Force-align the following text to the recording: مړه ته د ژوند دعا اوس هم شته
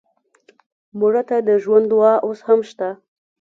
مړه 0.99 1.21
ته 1.29 1.37
د 1.47 1.49
ژوند 1.63 1.85
دعا 1.91 2.13
اوس 2.25 2.39
هم 2.47 2.59
شته 2.69 2.89